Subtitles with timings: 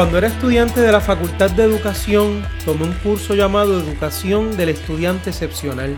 [0.00, 5.28] Cuando era estudiante de la Facultad de Educación, tomé un curso llamado Educación del Estudiante
[5.28, 5.94] Excepcional.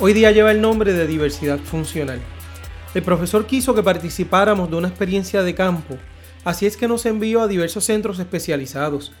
[0.00, 2.20] Hoy día lleva el nombre de Diversidad Funcional.
[2.94, 5.96] El profesor quiso que participáramos de una experiencia de campo,
[6.44, 9.12] así es que nos envió a diversos centros especializados.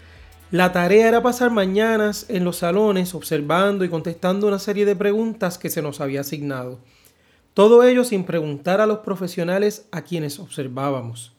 [0.50, 5.56] La tarea era pasar mañanas en los salones observando y contestando una serie de preguntas
[5.56, 6.80] que se nos había asignado.
[7.54, 11.37] Todo ello sin preguntar a los profesionales a quienes observábamos.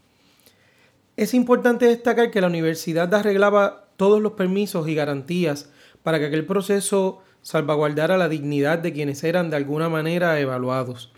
[1.20, 5.70] Es importante destacar que la universidad arreglaba todos los permisos y garantías
[6.02, 11.12] para que aquel proceso salvaguardara la dignidad de quienes eran de alguna manera evaluados.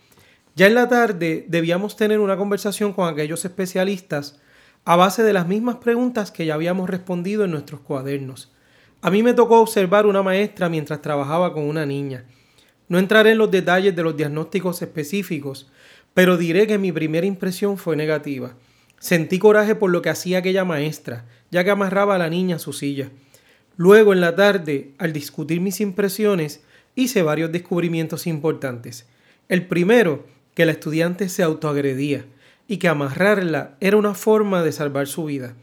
[0.56, 4.40] Ya en la tarde debíamos tener una conversación con aquellos especialistas
[4.86, 8.52] a base de las mismas preguntas que ya habíamos respondido en nuestros cuadernos.
[9.04, 12.26] A mí me tocó observar una maestra mientras trabajaba con una niña.
[12.88, 15.72] No entraré en los detalles de los diagnósticos específicos,
[16.16, 18.56] pero diré que mi primera impresión fue negativa.
[19.02, 22.60] Sentí coraje por lo que hacía aquella maestra, ya que amarraba a la niña a
[22.60, 23.10] su silla.
[23.76, 26.62] Luego, en la tarde, al discutir mis impresiones,
[26.94, 29.08] hice varios descubrimientos importantes.
[29.50, 32.26] El primero, que la estudiante se autoagredía
[32.68, 35.56] y que amarrarla era una forma de salvar su vida.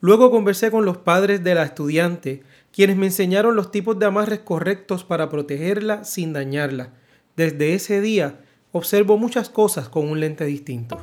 [0.00, 4.38] Luego conversé con los padres de la estudiante, quienes me enseñaron los tipos de amarres
[4.38, 6.94] correctos para protegerla sin dañarla.
[7.36, 8.40] Desde ese día
[8.72, 10.98] observo muchas cosas con un lente distinto.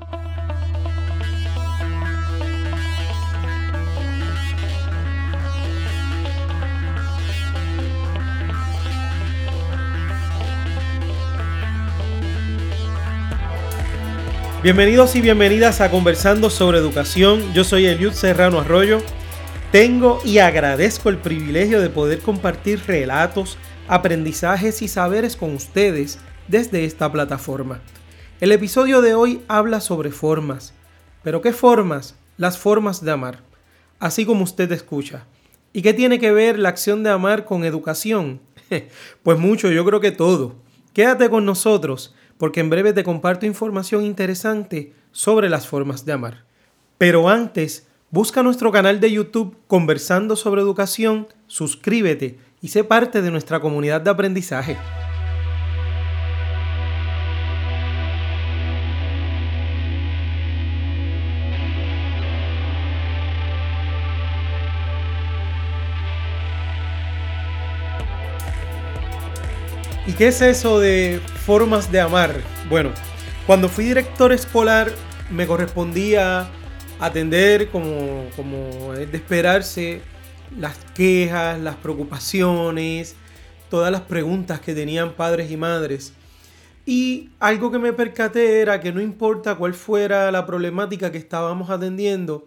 [14.64, 17.54] Bienvenidos y bienvenidas a Conversando sobre Educación.
[17.54, 19.02] Yo soy Eliud Serrano Arroyo.
[19.74, 23.58] Tengo y agradezco el privilegio de poder compartir relatos,
[23.90, 27.82] aprendizajes y saberes con ustedes desde esta plataforma.
[28.40, 30.74] El episodio de hoy habla sobre formas.
[31.24, 32.16] ¿Pero qué formas?
[32.38, 33.40] Las formas de amar.
[34.00, 35.26] Así como usted escucha.
[35.74, 38.40] ¿Y qué tiene que ver la acción de amar con educación?
[39.24, 40.56] Pues mucho, yo creo que todo.
[40.94, 46.44] Quédate con nosotros porque en breve te comparto información interesante sobre las formas de amar.
[46.98, 53.32] Pero antes, busca nuestro canal de YouTube Conversando sobre Educación, suscríbete y sé parte de
[53.32, 54.76] nuestra comunidad de aprendizaje.
[70.06, 72.36] ¿Y qué es eso de formas de amar?
[72.70, 72.92] Bueno,
[73.46, 74.90] cuando fui director escolar
[75.30, 76.48] me correspondía
[77.00, 80.02] atender, como, como es de esperarse,
[80.58, 83.16] las quejas, las preocupaciones,
[83.70, 86.14] todas las preguntas que tenían padres y madres.
[86.86, 91.70] Y algo que me percaté era que no importa cuál fuera la problemática que estábamos
[91.70, 92.46] atendiendo,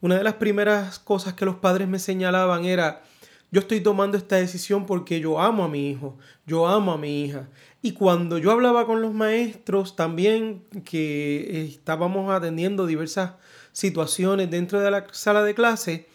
[0.00, 3.02] una de las primeras cosas que los padres me señalaban era,
[3.50, 6.16] yo estoy tomando esta decisión porque yo amo a mi hijo,
[6.46, 7.48] yo amo a mi hija.
[7.82, 13.32] Y cuando yo hablaba con los maestros también, que estábamos atendiendo diversas
[13.72, 16.06] situaciones dentro de la sala de clase,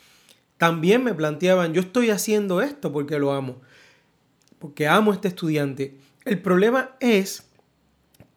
[0.58, 3.62] también me planteaban, yo estoy haciendo esto porque lo amo,
[4.60, 5.98] porque amo a este estudiante.
[6.24, 7.50] El problema es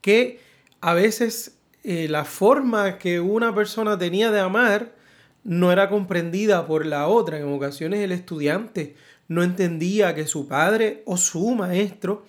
[0.01, 0.41] que
[0.81, 4.98] a veces eh, la forma que una persona tenía de amar
[5.45, 7.39] no era comprendida por la otra.
[7.39, 8.97] En ocasiones el estudiante
[9.29, 12.25] no entendía que su padre o su maestro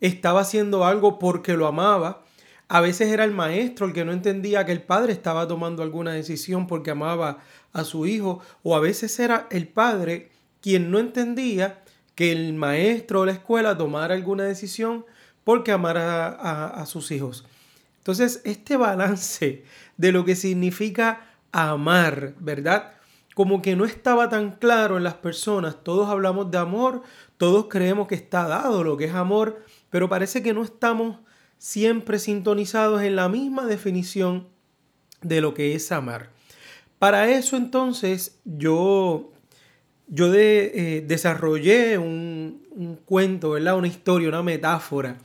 [0.00, 2.24] estaba haciendo algo porque lo amaba.
[2.68, 6.12] A veces era el maestro el que no entendía que el padre estaba tomando alguna
[6.12, 7.38] decisión porque amaba
[7.72, 8.40] a su hijo.
[8.62, 11.82] O a veces era el padre quien no entendía
[12.14, 15.04] que el maestro o la escuela tomara alguna decisión
[15.42, 17.44] porque amara a, a sus hijos.
[17.98, 19.64] Entonces, este balance
[19.96, 22.92] de lo que significa amar, ¿verdad?
[23.34, 25.82] Como que no estaba tan claro en las personas.
[25.82, 27.02] Todos hablamos de amor,
[27.36, 31.18] todos creemos que está dado lo que es amor, pero parece que no estamos
[31.58, 34.48] siempre sintonizados en la misma definición
[35.22, 36.30] de lo que es amar.
[36.98, 39.32] Para eso entonces yo,
[40.06, 43.76] yo eh, desarrollé un, un cuento, ¿verdad?
[43.76, 45.18] una historia, una metáfora,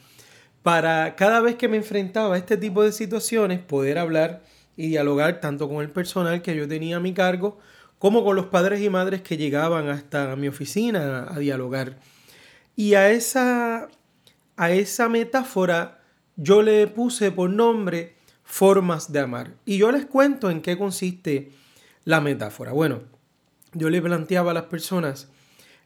[0.64, 4.42] para cada vez que me enfrentaba a este tipo de situaciones poder hablar
[4.78, 7.60] y dialogar tanto con el personal que yo tenía a mi cargo
[8.00, 11.98] como con los padres y madres que llegaban hasta mi oficina a, dialogar.
[12.76, 13.88] Y a esa,
[14.58, 16.02] a esa metáfora
[16.36, 19.54] yo le puse por nombre formas de amar.
[19.66, 21.52] Y yo les cuento en qué consiste
[22.04, 22.74] la metáfora.
[22.74, 23.02] Bueno,
[23.74, 25.30] yo le planteaba a las personas,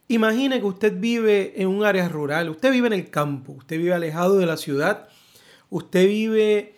[0.07, 3.93] imagine que usted vive en un área rural, usted vive en el campo, usted vive
[3.93, 5.07] alejado de la ciudad,
[5.69, 6.75] usted vive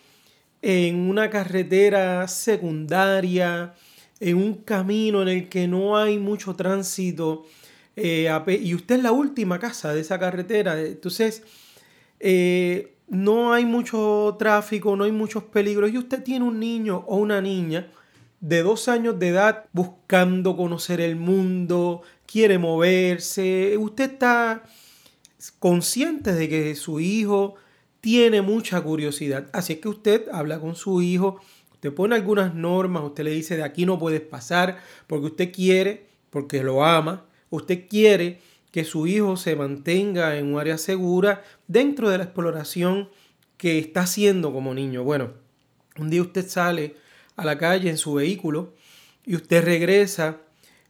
[0.62, 3.74] en una carretera secundaria,
[4.20, 7.46] en un camino en el que no hay mucho tránsito
[7.96, 8.30] eh,
[8.62, 10.80] y usted es la última casa de esa carretera.
[10.80, 11.44] Entonces,
[12.20, 17.18] eh, no hay mucho tráfico, no hay muchos peligros y usted tiene un niño o
[17.18, 17.92] una niña
[18.40, 24.64] de dos años de edad buscando conocer el mundo, quiere moverse, usted está
[25.60, 27.56] consciente de que su hijo
[28.02, 29.48] tiene mucha curiosidad.
[29.54, 31.40] Así es que usted habla con su hijo,
[31.72, 36.08] usted pone algunas normas, usted le dice de aquí no puedes pasar porque usted quiere,
[36.32, 38.40] porque lo ama, usted quiere
[38.72, 43.10] que su hijo se mantenga en un área segura dentro de la exploración
[43.58, 45.04] que está haciendo como niño.
[45.04, 45.34] Bueno,
[45.98, 46.96] un día usted sale
[47.36, 48.74] a la calle en su vehículo
[49.26, 50.38] y usted regresa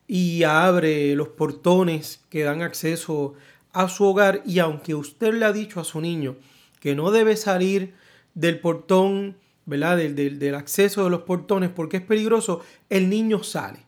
[0.08, 3.34] y abre los portones que dan acceso
[3.74, 6.36] a su hogar y aunque usted le ha dicho a su niño
[6.82, 7.94] que no debe salir
[8.34, 9.98] del portón, ¿verdad?
[9.98, 13.86] Del, del, acceso de los portones porque es peligroso, el niño sale.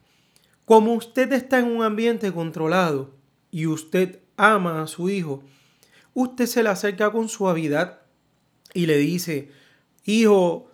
[0.64, 3.10] Como usted está en un ambiente controlado
[3.52, 5.44] y usted ama a su hijo,
[6.14, 8.00] usted se le acerca con suavidad
[8.76, 9.50] y le dice,
[10.06, 10.70] hijo,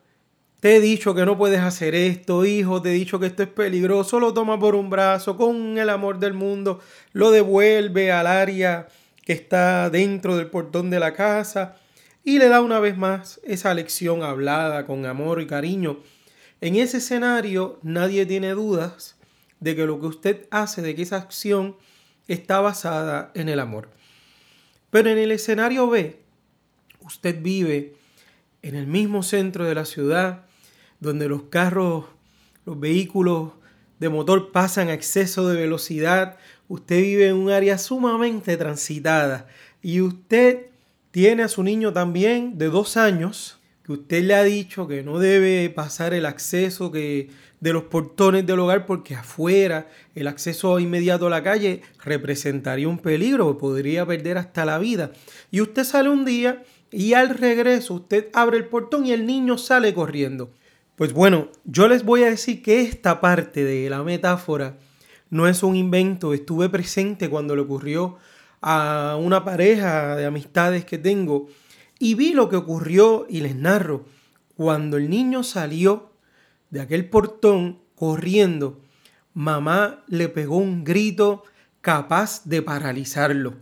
[0.60, 3.50] te he dicho que no puedes hacer esto, hijo, te he dicho que esto es
[3.50, 6.82] peligroso, lo toma por un brazo, con el amor del mundo,
[7.14, 8.90] lo devuelve al área
[9.24, 11.78] que está dentro del portón de la casa
[12.24, 16.00] y le da una vez más esa lección hablada con amor y cariño.
[16.62, 19.18] En ese escenario nadie tiene dudas
[19.60, 21.76] de que lo que usted hace, de que esa acción
[22.28, 23.90] está basada en el amor.
[24.90, 26.20] Pero en el escenario B,
[27.02, 27.96] usted vive
[28.62, 30.46] en el mismo centro de la ciudad,
[31.00, 32.06] donde los carros,
[32.66, 33.54] los vehículos
[34.00, 36.38] de motor pasan a exceso de velocidad,
[36.68, 39.48] usted vive en un área sumamente transitada
[39.82, 40.69] y usted
[41.12, 45.20] tiene a su niño también de dos años, que usted le ha dicho que no
[45.20, 47.30] debe pasar el acceso que
[47.60, 53.00] de los portones del hogar porque afuera el acceso inmediato a la calle representaría un
[53.00, 55.12] peligro, podría perder hasta la vida.
[55.52, 59.58] Y usted sale un día y al regreso usted abre el portón y el niño
[59.58, 60.52] sale corriendo.
[60.96, 64.78] Pues bueno, yo les voy a decir que esta parte de la metáfora
[65.30, 68.18] no es un invento, estuve presente cuando le ocurrió
[68.62, 71.48] a una pareja de amistades que tengo
[72.00, 74.06] y vi lo que ocurrió y les narro.
[74.56, 76.12] Cuando el niño salió
[76.70, 78.82] de aquel portón corriendo,
[79.34, 81.44] mamá le pegó un grito
[81.82, 83.56] capaz de paralizarlo.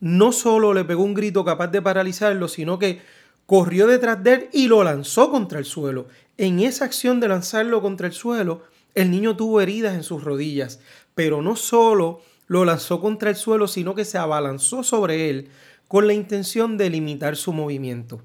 [0.00, 3.00] No solo le pegó un grito capaz de paralizarlo, sino que
[3.46, 6.06] corrió detrás de él y lo lanzó contra el suelo.
[6.38, 8.62] En esa acción de lanzarlo contra el suelo,
[8.94, 10.80] el niño tuvo heridas en sus rodillas,
[11.14, 15.50] pero no solo lo lanzó contra el suelo, sino que se abalanzó sobre él
[15.86, 18.22] con la intención de limitar su movimiento.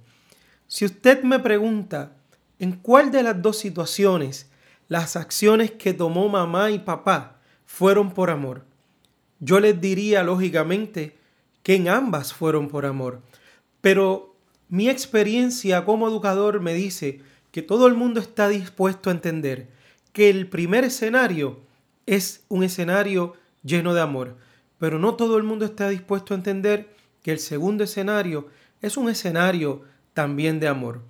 [0.65, 2.15] Si usted me pregunta
[2.57, 4.49] en cuál de las dos situaciones
[4.87, 7.37] las acciones que tomó mamá y papá
[7.67, 8.65] fueron por amor,
[9.39, 11.15] yo les diría lógicamente
[11.61, 13.21] que en ambas fueron por amor.
[13.79, 14.33] Pero
[14.69, 17.21] mi experiencia como educador me dice
[17.51, 19.67] que todo el mundo está dispuesto a entender
[20.13, 21.59] que el primer escenario
[22.07, 23.35] es un escenario
[23.65, 24.37] lleno de amor,
[24.77, 28.47] pero no todo el mundo está dispuesto a entender que el segundo escenario
[28.81, 29.81] es un escenario
[30.13, 31.01] también de amor.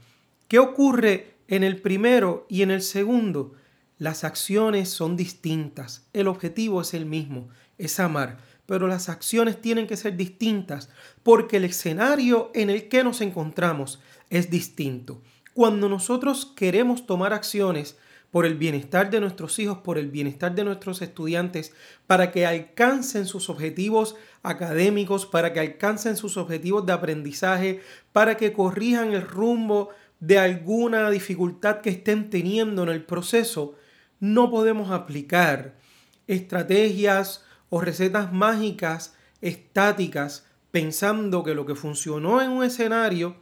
[0.48, 3.54] ¿Qué ocurre en el primero y en el segundo?
[3.98, 9.88] Las acciones son distintas, el objetivo es el mismo, es amar, pero las acciones tienen
[9.88, 10.90] que ser distintas
[11.24, 15.22] porque el escenario en el que nos encontramos es distinto.
[15.54, 17.98] Cuando nosotros queremos tomar acciones
[18.36, 21.72] por el bienestar de nuestros hijos, por el bienestar de nuestros estudiantes,
[22.06, 27.80] para que alcancen sus objetivos académicos, para que alcancen sus objetivos de aprendizaje,
[28.12, 29.88] para que corrijan el rumbo
[30.20, 33.75] de alguna dificultad que estén teniendo en el proceso,
[34.20, 35.75] no podemos aplicar
[36.27, 43.38] estrategias o recetas mágicas estáticas pensando que lo que funcionó en un escenario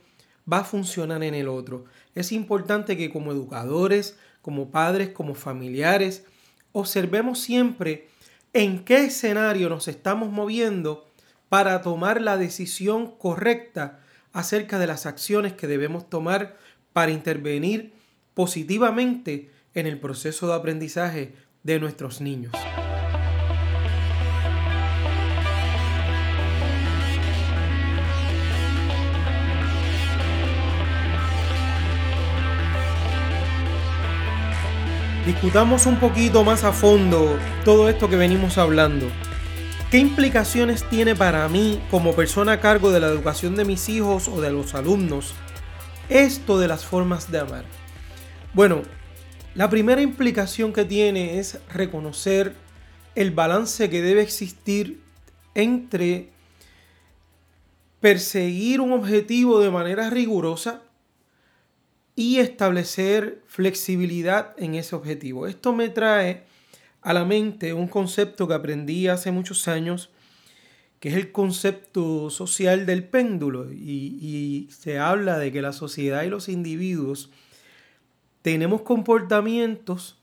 [0.51, 1.85] va a funcionar en el otro.
[2.13, 6.25] Es importante que como educadores, como padres, como familiares,
[6.73, 8.09] observemos siempre
[8.51, 11.09] en qué escenario nos estamos moviendo
[11.47, 14.01] para tomar la decisión correcta
[14.33, 16.57] acerca de las acciones que debemos tomar
[16.91, 17.93] para intervenir
[18.33, 21.33] positivamente en el proceso de aprendizaje
[21.63, 22.51] de nuestros niños.
[35.25, 39.08] Discutamos un poquito más a fondo todo esto que venimos hablando.
[39.89, 44.27] ¿Qué implicaciones tiene para mí como persona a cargo de la educación de mis hijos
[44.27, 45.34] o de los alumnos
[46.10, 47.65] esto de las formas de amar?
[48.53, 48.82] Bueno,
[49.56, 52.56] La primera implicación que tiene es reconocer
[53.13, 55.03] el balance que debe existir
[55.53, 56.32] entre
[58.00, 60.82] perseguir un objetivo de manera rigurosa
[62.15, 65.48] y establecer flexibilidad en ese objetivo.
[65.48, 66.43] Esto me trae
[67.01, 70.10] a la mente un concepto que aprendí hace muchos años,
[71.00, 73.72] que es el concepto social del péndulo.
[73.72, 77.29] Y, se habla de que la sociedad y los individuos
[78.41, 80.17] tenemos comportamientos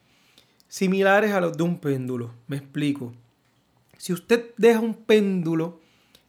[0.68, 2.32] similares a los de un péndulo.
[2.46, 3.12] Me explico.
[3.98, 5.80] Si usted deja un péndulo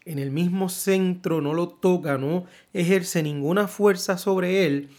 [0.03, 4.89] en el mismo centro, no lo toca, no ejerce ninguna fuerza sobre él,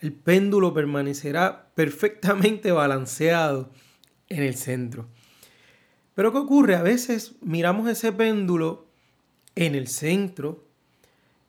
[0.00, 3.70] el péndulo permanecerá perfectamente balanceado
[4.28, 5.08] en el centro.
[6.14, 6.76] Pero ¿qué ocurre?
[6.76, 8.86] A veces miramos ese péndulo
[9.54, 10.64] en el centro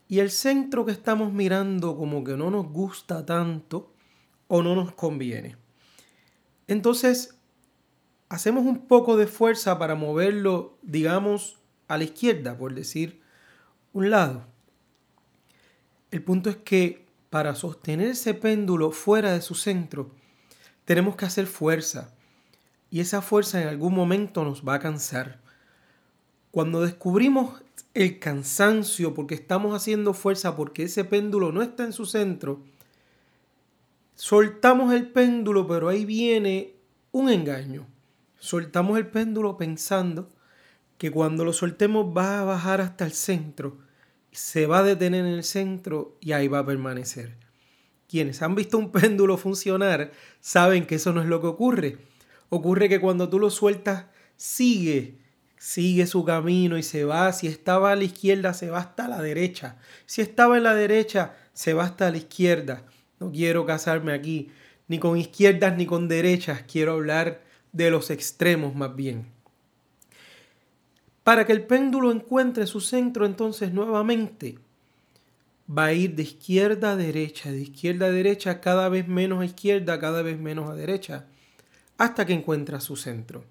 [0.07, 3.93] y el centro que estamos mirando como que no nos gusta tanto
[4.47, 5.57] o no nos conviene.
[6.67, 7.37] Entonces,
[8.29, 13.21] hacemos un poco de fuerza para moverlo, digamos, a la izquierda, por decir
[13.93, 14.45] un lado.
[16.11, 20.11] El punto es que para sostener ese péndulo fuera de su centro,
[20.85, 22.13] tenemos que hacer fuerza.
[22.89, 25.41] Y esa fuerza en algún momento nos va a cansar.
[26.51, 27.61] Cuando descubrimos
[27.93, 32.63] el cansancio porque estamos haciendo fuerza porque ese péndulo no está en su centro,
[34.15, 36.75] soltamos el péndulo, pero ahí viene
[37.11, 37.85] un engaño.
[38.39, 40.29] Soltamos el péndulo pensando
[40.97, 43.77] que cuando lo soltemos va a bajar hasta el centro
[44.31, 47.35] se va a detener en el centro y ahí va a permanecer.
[48.07, 51.97] Quienes han visto un péndulo funcionar saben que eso no es lo que ocurre.
[52.49, 54.05] Ocurre que cuando tú lo sueltas,
[54.37, 55.17] sigue,
[55.57, 57.33] sigue su camino y se va.
[57.33, 59.77] Si estaba a la izquierda, se va hasta la derecha.
[60.05, 62.85] Si estaba en la derecha, se va hasta la izquierda.
[63.19, 64.51] No quiero casarme aquí,
[64.87, 66.63] ni con izquierdas ni con derechas.
[66.71, 67.41] Quiero hablar
[67.73, 69.36] de los extremos más bien.
[71.27, 74.59] Para que el péndulo encuentre su centro entonces nuevamente
[75.69, 79.45] va a ir de izquierda a derecha, de izquierda a derecha, cada vez menos a
[79.45, 81.25] izquierda, cada vez menos a derecha,
[81.97, 83.43] hasta que encuentra su centro.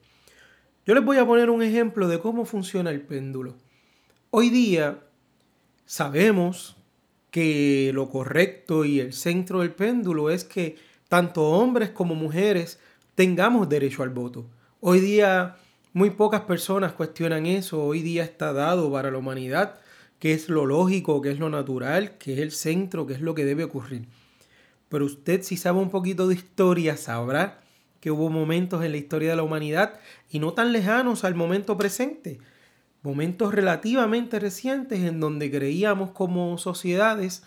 [0.87, 3.57] Yo les voy a poner un ejemplo de cómo funciona el péndulo.
[4.31, 5.01] Hoy día
[5.85, 6.77] sabemos
[7.31, 10.77] que lo correcto y el centro del péndulo es que
[11.11, 12.81] tanto hombres como mujeres
[13.15, 14.47] tengamos derecho al voto.
[14.81, 15.57] Hoy día
[15.97, 17.83] muy pocas personas cuestionan eso.
[17.83, 19.77] Hoy día está dado para la humanidad
[20.19, 23.35] que es lo lógico, que es lo natural, que es el centro, que es lo
[23.35, 24.05] que debe ocurrir.
[24.91, 27.63] Pero usted si sabe un poquito de historia sabrá
[28.01, 29.99] que hubo momentos en la historia de la humanidad
[30.29, 32.41] y no tan lejanos al momento presente,
[33.03, 37.43] momentos relativamente recientes en donde creíamos como sociedades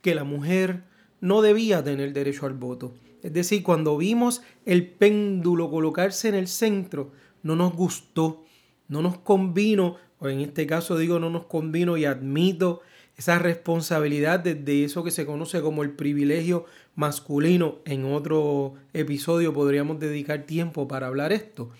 [0.00, 0.84] que la mujer
[1.20, 2.94] no debía tener derecho al voto.
[3.22, 7.12] Es decir, cuando vimos el péndulo colocarse en el centro,
[7.44, 8.44] no nos gustó,
[8.88, 12.80] no nos convino, o en este caso digo no nos convino y admito
[13.16, 16.64] esa responsabilidad desde eso que se conoce como el privilegio
[16.96, 17.78] masculino.
[17.84, 21.70] En otro episodio podríamos dedicar tiempo para hablar esto.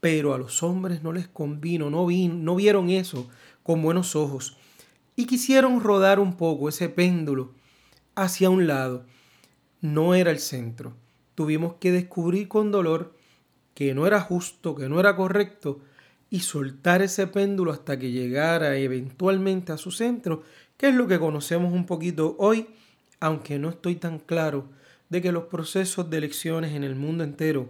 [0.00, 3.28] Pero a los hombres no les convino, no, no vieron eso
[3.64, 4.56] con buenos ojos.
[5.16, 7.52] Y quisieron rodar un poco ese péndulo
[8.14, 9.04] hacia un lado.
[9.80, 10.94] No era el centro.
[11.34, 13.17] Tuvimos que descubrir con dolor
[13.78, 15.78] que no era justo, que no era correcto,
[16.30, 20.42] y soltar ese péndulo hasta que llegara eventualmente a su centro,
[20.76, 22.66] que es lo que conocemos un poquito hoy,
[23.20, 24.66] aunque no estoy tan claro
[25.10, 27.68] de que los procesos de elecciones en el mundo entero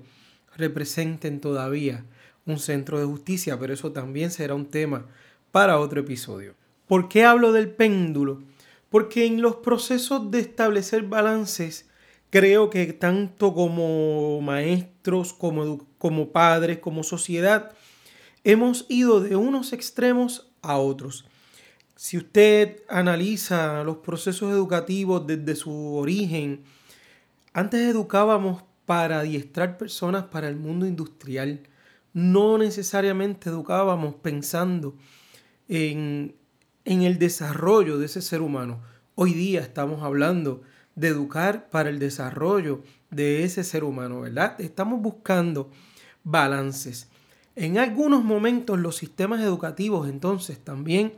[0.57, 2.07] representen todavía
[2.47, 5.05] un centro de justicia, pero eso también será un tema
[5.53, 6.55] para otro episodio.
[6.87, 8.43] ¿Por qué hablo del péndulo?
[8.89, 11.87] Porque en los procesos de establecer balances
[12.31, 17.73] creo que tanto como maestros, como, como padres, como sociedad,
[18.45, 21.25] hemos ido de unos extremos a otros.
[21.97, 26.63] Si usted analiza los procesos educativos desde su origen,
[27.53, 31.61] antes educábamos para adiestrar personas para el mundo industrial.
[32.15, 34.97] No necesariamente educábamos pensando
[35.69, 36.35] en,
[36.87, 38.81] en el desarrollo de ese ser humano.
[39.15, 40.63] Hoy día estamos hablando
[40.95, 44.59] de educar para el desarrollo de ese ser humano, ¿verdad?
[44.59, 45.71] Estamos buscando
[46.25, 47.09] balances.
[47.57, 51.15] En algunos momentos los sistemas educativos entonces también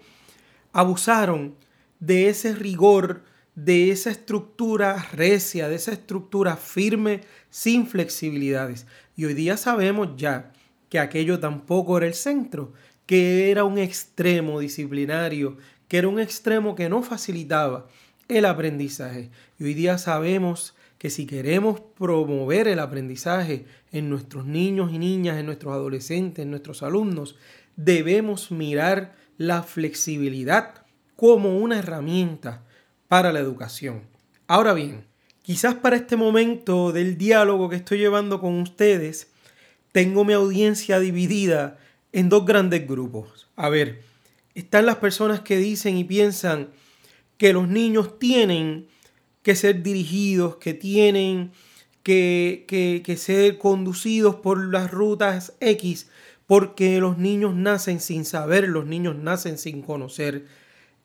[0.73, 1.55] abusaron
[1.99, 8.87] de ese rigor, de esa estructura recia, de esa estructura firme, sin flexibilidades.
[9.17, 10.53] Y hoy día sabemos ya
[10.89, 12.73] que aquello tampoco era el centro,
[13.07, 17.89] que era un extremo disciplinario, que era un extremo que no facilitaba
[18.29, 19.31] el aprendizaje.
[19.59, 25.39] Y hoy día sabemos que si queremos promover el aprendizaje en nuestros niños y niñas,
[25.39, 27.37] en nuestros adolescentes, en nuestros alumnos,
[27.75, 30.85] debemos mirar la flexibilidad
[31.17, 32.67] como una herramienta
[33.09, 34.03] para la educación.
[34.47, 35.07] Ahora bien,
[35.41, 39.29] quizás para este momento del diálogo que estoy llevando con ustedes,
[39.93, 41.79] tengo mi audiencia dividida
[42.13, 43.49] en dos grandes grupos.
[43.57, 44.03] A ver,
[44.55, 46.69] están las personas que dicen y piensan
[47.39, 48.91] que los niños tienen
[49.43, 51.53] que ser dirigidos, que tienen
[52.03, 56.09] que, que, ser conducidos por las rutas X,
[56.47, 60.47] porque los niños nacen sin saber, los niños nacen sin conocer.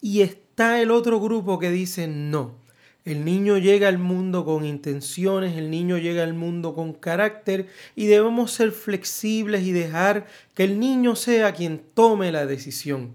[0.02, 2.56] Y está el otro grupo que dice no.
[3.04, 8.08] El niño llega al mundo con intenciones, el niño llega al mundo con carácter y
[8.08, 10.26] debemos ser flexibles y dejar
[10.56, 13.14] que el niño sea quien tome la decisión.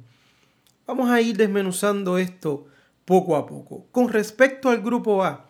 [0.86, 2.68] Vamos a ir desmenuzando esto
[3.04, 3.86] poco a poco.
[3.90, 5.48] Con respecto al grupo A,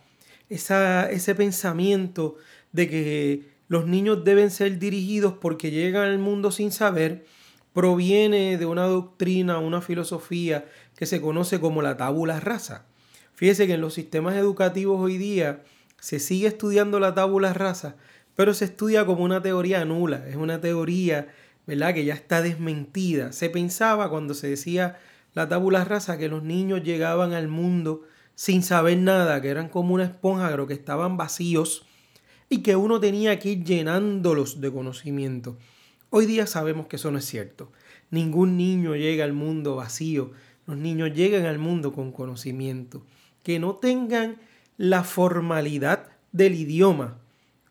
[0.48, 2.36] ese pensamiento
[2.72, 7.24] de que los niños deben ser dirigidos porque llegan al mundo sin saber,
[7.72, 10.66] proviene de una doctrina, una filosofía
[10.96, 12.86] que se conoce como la tabula rasa.
[13.34, 15.62] Fíjese que en los sistemas educativos hoy día
[16.00, 17.96] se sigue estudiando la tabula rasa,
[18.34, 21.28] pero se estudia como una teoría nula, es una teoría,
[21.66, 23.32] ¿verdad?, que ya está desmentida.
[23.32, 24.98] Se pensaba cuando se decía
[25.34, 28.02] la tabula rasa que los niños llegaban al mundo
[28.34, 31.86] sin saber nada, que eran como una esponja, pero que estaban vacíos
[32.48, 35.56] y que uno tenía que ir llenándolos de conocimiento.
[36.10, 37.70] Hoy día sabemos que eso no es cierto.
[38.10, 40.32] Ningún niño llega al mundo vacío.
[40.66, 43.02] Los niños llegan al mundo con conocimiento
[43.42, 44.38] que no tengan
[44.76, 47.18] la formalidad del idioma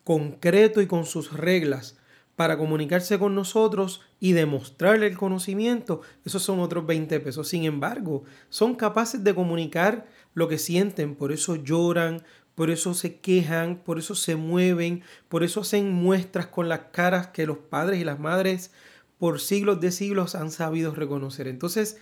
[0.03, 1.97] concreto y con sus reglas
[2.39, 7.49] para comunicarse con nosotros y demostrarle el conocimiento, esos son otros 20 pesos.
[7.49, 12.23] Sin embargo, son capaces de comunicar lo que sienten, por eso lloran,
[12.55, 17.27] por eso se quejan, por eso se mueven, por eso hacen muestras con las caras
[17.27, 18.71] que los padres y las madres
[19.17, 21.45] por siglos de siglos han sabido reconocer.
[21.45, 21.97] Entonces,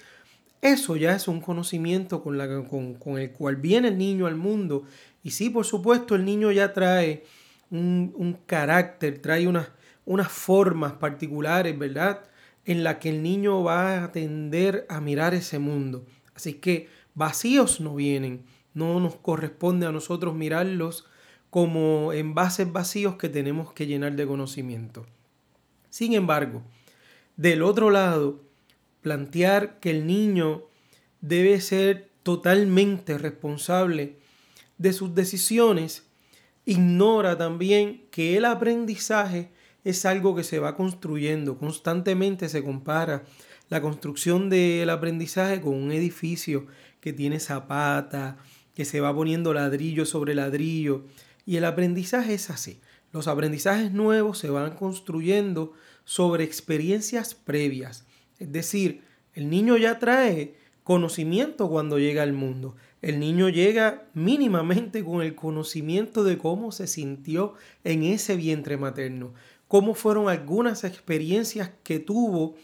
[0.62, 2.40] eso ya es un conocimiento con,
[3.18, 4.84] el cual viene el niño al mundo.
[5.24, 7.24] Y sí, por supuesto, el niño ya trae
[7.72, 9.70] un, carácter, trae unas,
[10.08, 12.24] unas formas particulares, ¿verdad?
[12.66, 16.06] En la que el niño va a tender a mirar ese mundo.
[16.34, 18.46] Así que vacíos no vienen.
[18.74, 21.06] No nos corresponde a nosotros mirarlos
[21.50, 25.06] como envases vacíos que tenemos que llenar de conocimiento.
[25.90, 26.64] Sin embargo,
[27.36, 28.40] del otro lado,
[29.02, 30.64] plantear que el niño
[31.20, 34.16] debe ser totalmente responsable
[34.78, 36.06] de sus decisiones,
[36.66, 39.50] ignora también que el aprendizaje
[39.90, 43.24] es algo que se va construyendo, constantemente se compara
[43.70, 46.68] la construcción del aprendizaje con un edificio
[47.00, 48.38] que tiene zapata,
[48.76, 51.06] que se va poniendo ladrillo sobre ladrillo,
[51.46, 52.82] y el aprendizaje es así.
[53.14, 55.72] Los aprendizajes nuevos se van construyendo
[56.04, 58.06] sobre experiencias previas,
[58.40, 59.04] es decir,
[59.36, 62.76] el niño ya trae conocimiento cuando llega al mundo.
[63.02, 69.34] El niño llega mínimamente con el conocimiento de cómo se sintió en ese vientre materno,
[69.68, 72.56] cómo fueron algunas experiencias que tuvo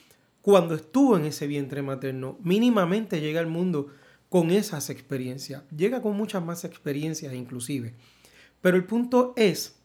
[0.41, 2.37] cuando estuvo en ese vientre materno.
[2.41, 3.87] Mínimamente llega al mundo
[4.29, 5.63] con esas experiencias.
[5.75, 7.93] Llega con muchas más experiencias inclusive.
[8.61, 9.79] Pero el punto es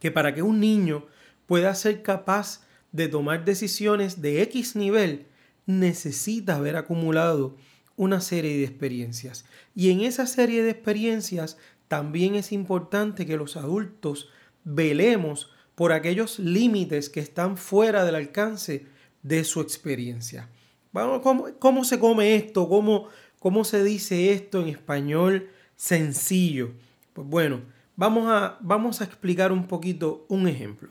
[0.00, 1.06] que para que un niño
[1.46, 5.26] pueda ser capaz de tomar decisiones de X nivel,
[5.66, 7.56] necesita haber acumulado
[7.96, 9.44] una serie de experiencias.
[9.74, 11.56] Y en esa serie de experiencias
[11.88, 14.28] también es importante que los adultos
[14.64, 15.50] velemos
[15.82, 18.86] por aquellos límites que están fuera del alcance
[19.24, 20.48] de su experiencia.
[20.92, 21.22] Vamos,
[21.58, 22.68] ¿cómo, se come esto?
[22.68, 23.08] ¿Cómo,
[23.40, 26.70] ¿Cómo se dice esto en español sencillo?
[27.14, 27.62] Pues bueno,
[27.96, 30.90] vamos a, vamos a explicar un poquito un ejemplo.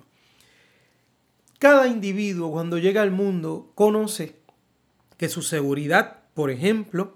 [1.58, 4.36] Cada individuo cuando llega al mundo conoce
[5.16, 7.16] que su seguridad, por ejemplo,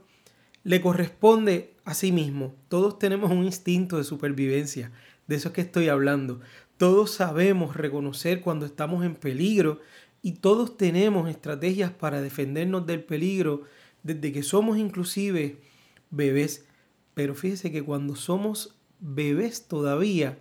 [0.64, 2.56] le corresponde a sí mismo.
[2.70, 4.94] Todos tenemos un instinto de supervivencia,
[5.28, 6.40] de eso es que estoy hablando.
[6.78, 9.80] Todos sabemos reconocer cuando estamos en peligro
[10.22, 13.62] y todos tenemos estrategias para defendernos del peligro
[14.04, 15.62] desde que somos inclusive
[16.10, 16.66] bebés.
[17.14, 20.38] Pero fíjese que cuando somos bebés todavía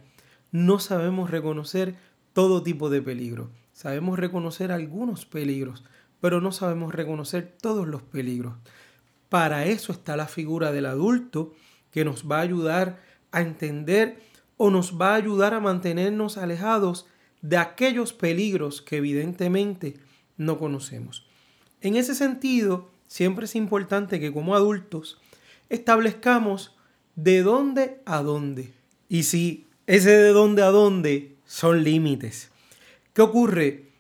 [0.50, 1.94] no sabemos reconocer
[2.32, 3.50] todo tipo de peligro.
[3.72, 5.84] Sabemos reconocer algunos peligros,
[6.20, 8.54] pero no sabemos reconocer todos los peligros.
[9.28, 11.54] Para eso está la figura del adulto
[11.90, 14.18] que nos va a ayudar a entender
[14.56, 17.06] o nos va a ayudar a mantenernos alejados
[17.42, 19.94] de aquellos peligros que evidentemente
[20.36, 21.26] no conocemos.
[21.80, 25.20] En ese sentido, siempre es importante que como adultos
[25.68, 26.76] establezcamos
[27.16, 28.72] de dónde a dónde.
[29.08, 32.50] Y si ese de dónde a dónde son límites.
[33.12, 33.90] ¿Qué ocurre?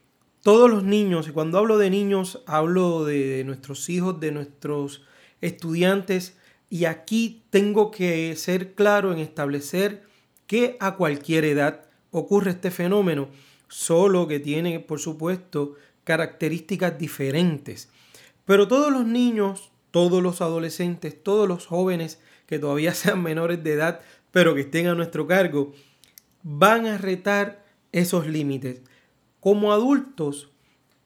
[0.42, 5.02] Todos los niños, y cuando hablo de niños, hablo de nuestros hijos, de nuestros
[5.40, 6.36] estudiantes,
[6.68, 10.02] y aquí tengo que ser claro en establecer
[10.46, 13.28] que a cualquier edad ocurre este fenómeno,
[13.68, 17.88] solo que tiene, por supuesto, características diferentes.
[18.44, 23.72] Pero todos los niños, todos los adolescentes, todos los jóvenes que todavía sean menores de
[23.72, 25.72] edad, pero que estén a nuestro cargo,
[26.42, 28.82] van a retar esos límites.
[29.40, 30.50] Como adultos,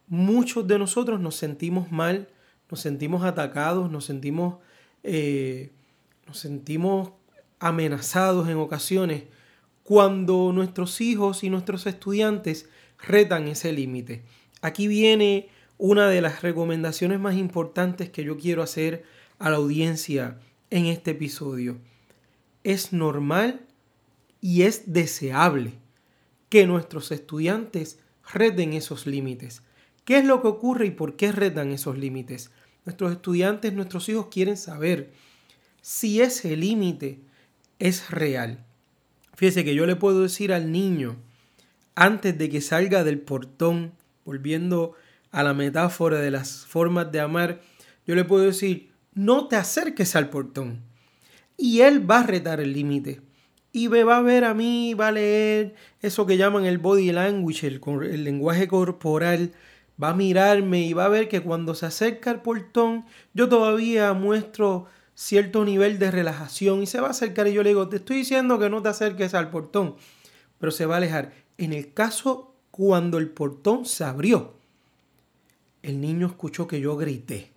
[0.06, 2.28] muchos de nosotros nos sentimos mal,
[2.70, 4.56] nos sentimos atacados, nos sentimos,
[5.02, 5.70] eh,
[6.26, 7.12] nos sentimos
[7.60, 9.24] amenazados en ocasiones
[9.82, 12.68] cuando nuestros hijos y nuestros estudiantes
[12.98, 14.22] retan ese límite.
[14.60, 19.04] Aquí viene una de las recomendaciones más importantes que yo quiero hacer
[19.38, 20.38] a la audiencia
[20.70, 21.78] en este episodio.
[22.64, 23.60] Es normal
[24.40, 25.72] y es deseable
[26.48, 27.98] que nuestros estudiantes
[28.32, 29.62] reten esos límites.
[30.04, 32.50] ¿Qué es lo que ocurre y por qué retan esos límites?
[32.84, 35.12] Nuestros estudiantes, nuestros hijos quieren saber
[35.80, 37.20] si ese límite
[37.78, 38.64] es real.
[39.34, 41.16] Fíjese que yo le puedo decir al niño,
[41.94, 43.92] antes de que salga del portón,
[44.24, 44.94] volviendo
[45.30, 47.60] a la metáfora de las formas de amar,
[48.06, 50.82] yo le puedo decir, no te acerques al portón.
[51.56, 53.20] Y él va a retar el límite.
[53.72, 57.12] Y me va a ver a mí, va a leer eso que llaman el body
[57.12, 59.52] language, el, el lenguaje corporal.
[60.02, 64.12] Va a mirarme y va a ver que cuando se acerca al portón, yo todavía
[64.14, 64.86] muestro
[65.18, 68.18] cierto nivel de relajación y se va a acercar y yo le digo, te estoy
[68.18, 69.96] diciendo que no te acerques al portón,
[70.60, 71.32] pero se va a alejar.
[71.58, 74.54] En el caso cuando el portón se abrió,
[75.82, 77.50] el niño escuchó que yo grité.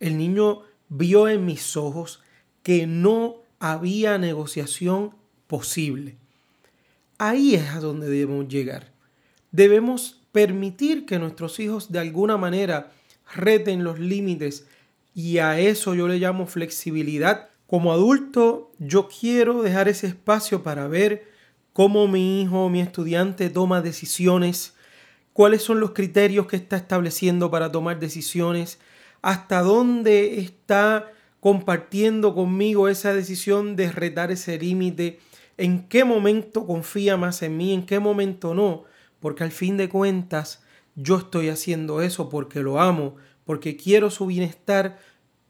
[0.00, 2.22] El niño vio en mis ojos
[2.62, 5.14] que no había negociación
[5.46, 6.16] posible.
[7.18, 8.92] Ahí es a donde debemos llegar.
[9.52, 12.92] Debemos permitir que nuestros hijos de alguna manera
[13.34, 14.66] reten los límites
[15.14, 17.48] y a eso yo le llamo flexibilidad.
[17.66, 21.28] Como adulto, yo quiero dejar ese espacio para ver
[21.72, 24.74] cómo mi hijo, mi estudiante toma decisiones,
[25.32, 28.78] cuáles son los criterios que está estableciendo para tomar decisiones,
[29.22, 35.20] hasta dónde está compartiendo conmigo esa decisión de retar ese límite,
[35.56, 38.84] en qué momento confía más en mí, en qué momento no,
[39.20, 40.62] porque al fin de cuentas
[40.96, 44.98] yo estoy haciendo eso porque lo amo, porque quiero su bienestar,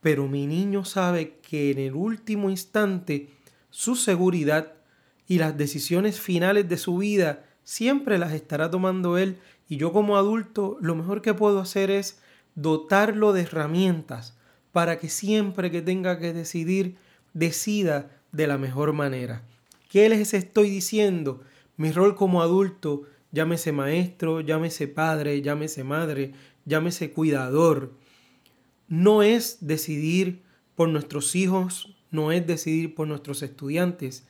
[0.01, 3.31] pero mi niño sabe que en el último instante
[3.71, 4.75] su seguridad
[5.27, 10.17] y las decisiones finales de su vida siempre las estará tomando él y yo como
[10.17, 12.21] adulto lo mejor que puedo hacer es
[12.55, 14.37] dotarlo de herramientas
[14.73, 16.97] para que siempre que tenga que decidir
[17.33, 19.43] decida de la mejor manera.
[19.89, 21.43] ¿Qué les estoy diciendo?
[21.77, 23.03] Mi rol como adulto,
[23.35, 26.33] llámese maestro, llámese padre, llámese madre,
[26.65, 27.93] llámese cuidador,
[28.89, 30.43] no es decidir
[30.77, 34.27] por nuestros hijos, no es decidir por nuestros estudiantes,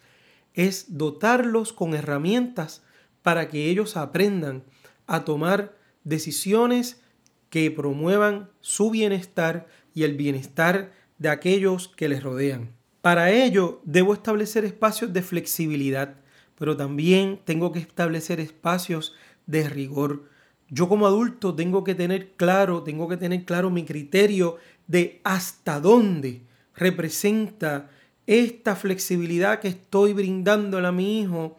[0.54, 2.82] es dotarlos con herramientas
[3.22, 4.64] para que ellos aprendan
[5.06, 7.02] a tomar decisiones
[7.50, 12.72] que promuevan su bienestar y el bienestar de aquellos que les rodean.
[13.02, 16.16] Para ello debo establecer espacios de flexibilidad,
[16.56, 19.14] pero también tengo que establecer espacios
[19.46, 20.24] de rigor.
[20.68, 25.80] Yo como adulto tengo que tener claro, tengo que tener claro mi criterio de hasta
[25.80, 26.42] dónde
[26.74, 27.90] representa
[28.26, 31.58] esta flexibilidad que estoy brindándole a mi hijo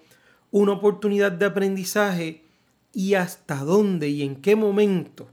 [0.52, 2.44] una oportunidad de aprendizaje
[2.94, 5.30] y hasta dónde y en qué momento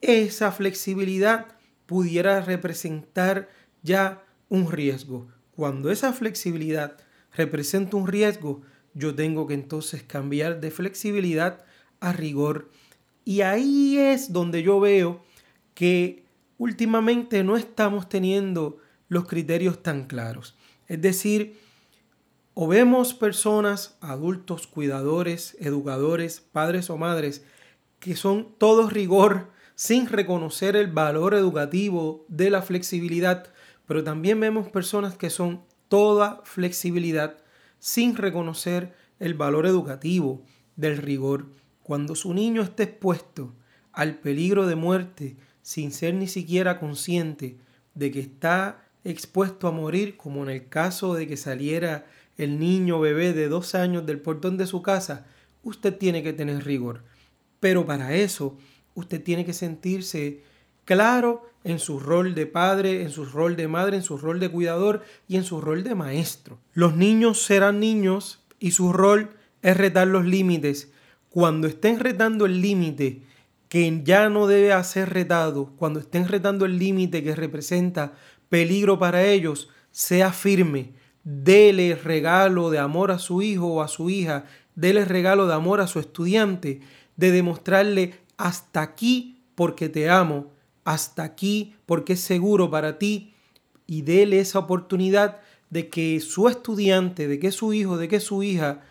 [0.00, 1.46] esa flexibilidad
[1.86, 3.48] pudiera representar
[3.82, 5.28] ya un riesgo.
[5.54, 6.96] Cuando esa flexibilidad
[7.34, 8.62] representa un riesgo,
[8.94, 11.64] yo tengo que entonces cambiar de flexibilidad
[12.00, 12.70] a rigor.
[13.24, 15.24] Y ahí es donde yo veo
[15.74, 16.24] que
[16.58, 18.78] últimamente no estamos teniendo
[19.08, 20.56] los criterios tan claros.
[20.88, 21.58] Es decir,
[22.54, 27.44] o vemos personas, adultos, cuidadores, educadores, padres o madres,
[27.98, 33.52] que son todo rigor sin reconocer el valor educativo de la flexibilidad,
[33.86, 37.41] pero también vemos personas que son toda flexibilidad
[37.82, 40.44] sin reconocer el valor educativo
[40.76, 41.46] del rigor.
[41.82, 43.56] Cuando su niño esté expuesto
[43.90, 47.58] al peligro de muerte sin ser ni siquiera consciente
[47.94, 52.06] de que está expuesto a morir, como en el caso de que saliera
[52.38, 55.26] el niño bebé de dos años del portón de su casa,
[55.64, 57.02] usted tiene que tener rigor.
[57.58, 58.56] Pero para eso,
[58.94, 60.44] usted tiene que sentirse
[60.84, 64.48] claro en su rol de padre, en su rol de madre, en su rol de
[64.48, 66.58] cuidador y en su rol de maestro.
[66.74, 69.30] Los niños serán niños y su rol
[69.62, 70.90] es retar los límites.
[71.30, 73.22] Cuando estén retando el límite
[73.68, 78.12] que ya no debe ser retado, cuando estén retando el límite que representa
[78.50, 80.92] peligro para ellos, sea firme,
[81.24, 85.80] dele regalo de amor a su hijo o a su hija, dele regalo de amor
[85.80, 86.80] a su estudiante,
[87.16, 90.51] de demostrarle hasta aquí porque te amo,
[90.84, 93.34] hasta aquí porque es seguro para ti
[93.86, 95.40] y dele esa oportunidad
[95.70, 98.82] de que su estudiante, de que su hijo, de que su hija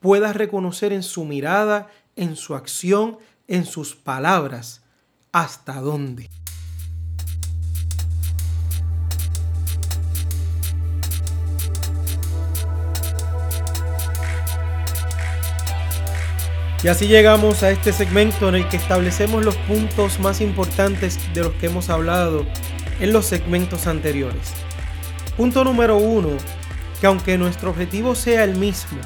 [0.00, 4.82] pueda reconocer en su mirada, en su acción, en sus palabras,
[5.32, 6.28] hasta dónde.
[16.84, 21.44] Y así llegamos a este segmento en el que establecemos los puntos más importantes de
[21.44, 22.44] los que hemos hablado
[22.98, 24.52] en los segmentos anteriores.
[25.36, 26.30] Punto número uno,
[27.00, 28.98] que aunque nuestro objetivo sea el mismo,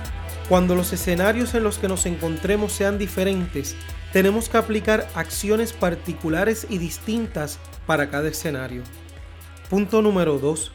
[0.49, 3.77] cuando los escenarios en los que nos encontremos sean diferentes,
[4.11, 8.85] tenemos que aplicar acciones particulares y distintas para cada escenario.
[9.69, 10.73] Punto número 2.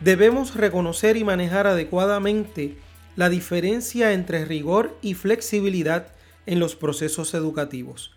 [0.00, 2.76] Debemos reconocer y manejar adecuadamente
[3.14, 6.08] la diferencia entre rigor y flexibilidad
[6.50, 8.10] en los procesos educativos.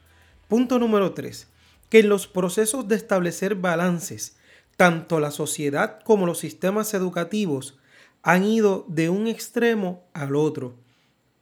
[0.47, 1.47] Punto número 3.
[1.89, 4.37] Que en los procesos de establecer balances,
[4.75, 7.77] tanto la sociedad como los sistemas educativos
[8.23, 10.73] han ido de un extremo al otro.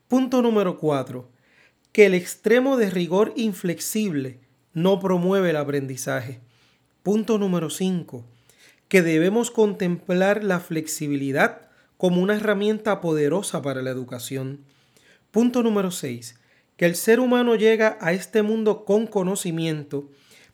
[0.09, 1.29] Punto número 4.
[1.93, 4.41] Que el extremo de rigor inflexible
[4.73, 6.41] no promueve el aprendizaje.
[7.03, 8.25] Punto número 5.
[8.89, 14.65] Que debemos contemplar la flexibilidad como una herramienta poderosa para la educación.
[15.31, 16.40] Punto número 6
[16.77, 20.09] que el ser humano llega a este mundo con conocimiento,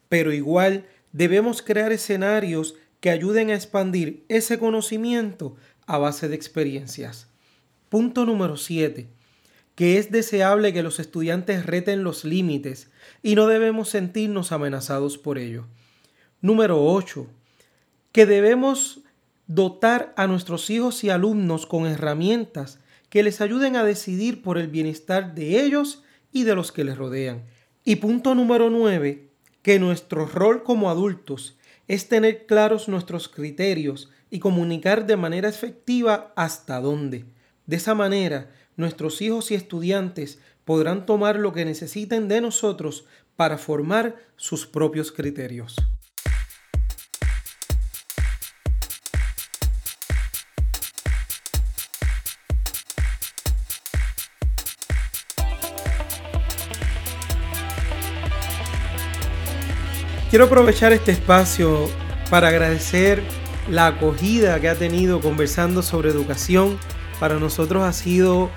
[0.10, 7.28] pero igual debemos crear escenarios que ayuden a expandir ese conocimiento a base de experiencias.
[7.90, 9.08] Punto número 7.
[9.76, 12.90] Que es deseable que los estudiantes reten los límites
[13.22, 15.66] y no debemos sentirnos amenazados por ello.
[16.42, 17.28] Número 8.
[18.12, 19.02] Que debemos
[19.46, 24.68] dotar a nuestros hijos y alumnos con herramientas que les ayuden a decidir por el
[24.68, 26.04] bienestar de ellos
[26.38, 27.46] y de los que les rodean.
[27.84, 29.30] Y punto número 9,
[29.62, 36.34] que nuestro rol como adultos es tener claros nuestros criterios y comunicar de manera efectiva
[36.36, 37.26] hasta dónde.
[37.66, 43.58] De esa manera, nuestros hijos y estudiantes podrán tomar lo que necesiten de nosotros para
[43.58, 45.76] formar sus propios criterios.
[60.30, 61.88] Quiero aprovechar este espacio
[62.30, 63.24] para agradecer
[63.70, 66.78] la acogida que ha tenido conversando sobre educación.
[67.18, 68.50] Para nosotros ha sido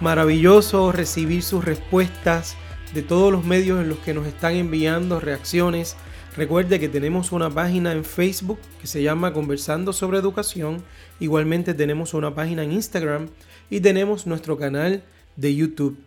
[0.00, 2.56] maravilloso recibir sus respuestas
[2.94, 5.96] de todos los medios en los que nos están enviando reacciones.
[6.34, 10.82] Recuerde que tenemos una página en Facebook que se llama Conversando sobre Educación.
[11.20, 13.28] Igualmente tenemos una página en Instagram
[13.68, 15.02] y tenemos nuestro canal
[15.36, 15.98] de YouTube.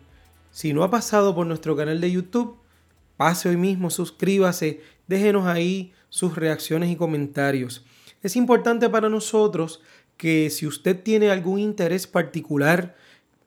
[0.50, 2.56] Si no ha pasado por nuestro canal de YouTube,
[3.16, 7.84] pase hoy mismo, suscríbase déjenos ahí sus reacciones y comentarios.
[8.22, 9.80] Es importante para nosotros
[10.16, 12.94] que si usted tiene algún interés particular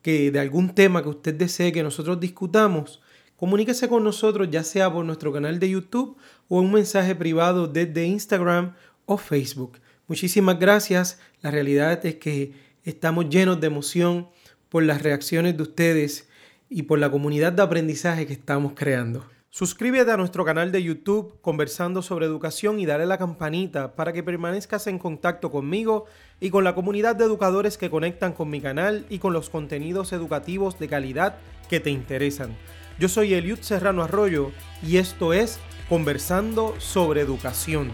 [0.02, 3.00] que de algún tema que usted desee que nosotros discutamos,
[3.36, 6.16] comuníquese con nosotros ya sea por nuestro canal de YouTube
[6.48, 8.74] o un mensaje privado desde Instagram
[9.06, 9.78] o Facebook.
[10.06, 11.18] Muchísimas gracias.
[11.42, 12.52] La realidad es que
[12.84, 14.28] estamos llenos de emoción
[14.68, 16.28] por las reacciones de ustedes
[16.68, 19.24] y por la comunidad de aprendizaje que estamos creando.
[19.56, 24.22] Suscríbete a nuestro canal de YouTube Conversando sobre Educación y dale la campanita para que
[24.22, 26.04] permanezcas en contacto conmigo
[26.40, 30.12] y con la comunidad de educadores que conectan con mi canal y con los contenidos
[30.12, 31.38] educativos de calidad
[31.70, 32.54] que te interesan.
[32.98, 37.90] Yo soy Eliud Serrano Arroyo y esto es Conversando sobre Educación.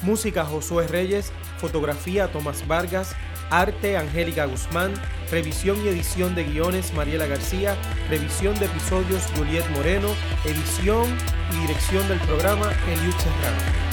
[0.00, 3.14] Música Josué Reyes, fotografía Tomás Vargas,
[3.52, 4.94] Arte Angélica Guzmán,
[5.30, 7.76] revisión y edición de guiones Mariela García,
[8.08, 10.08] revisión de episodios Juliet Moreno,
[10.46, 11.06] edición
[11.52, 13.91] y dirección del programa Eliud Serrano.